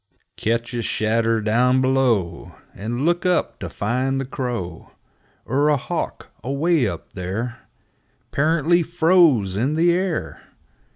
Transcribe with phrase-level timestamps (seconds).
[0.09, 4.93] 4 Ketch a shadder down below, And look up to find the crow
[5.47, 7.59] Er a hawk, away up there
[8.31, 10.41] 'Pearantly froze in the air